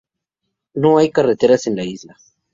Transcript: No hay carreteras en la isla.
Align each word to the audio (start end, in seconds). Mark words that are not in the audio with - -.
No 0.73 0.97
hay 0.97 1.11
carreteras 1.11 1.67
en 1.67 1.75
la 1.75 1.83
isla. 1.83 2.17